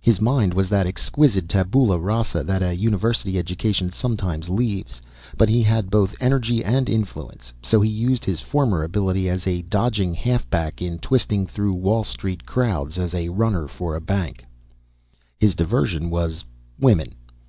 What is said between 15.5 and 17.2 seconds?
diversion was women.